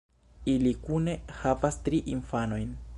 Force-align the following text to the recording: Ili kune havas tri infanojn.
Ili 0.53 0.71
kune 0.87 1.15
havas 1.43 1.81
tri 1.89 2.03
infanojn. 2.17 2.79